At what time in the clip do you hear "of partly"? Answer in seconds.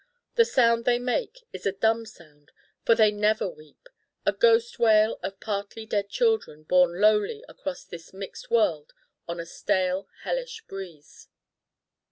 5.21-5.85